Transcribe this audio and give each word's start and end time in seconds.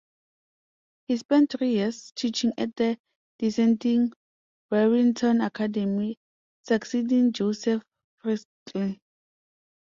He 1.07 1.17
spent 1.17 1.51
three 1.51 1.73
years 1.73 2.11
teaching 2.15 2.53
at 2.57 2.75
the 2.75 2.97
Dissenting 3.37 4.13
Warrington 4.71 5.41
Academy, 5.41 6.17
succeeding 6.65 7.31
Joseph 7.33 7.83
Priestley. 8.17 8.99